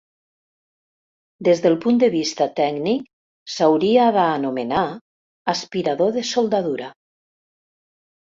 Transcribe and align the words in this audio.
Des 1.47 1.59
del 1.65 1.75
punt 1.83 1.99
de 2.03 2.07
vista 2.13 2.47
tècnic, 2.59 3.03
s'hauria 3.55 4.07
d'anomenar 4.15 4.87
aspirador 5.55 6.15
de 6.17 6.25
soldadura. 6.33 6.89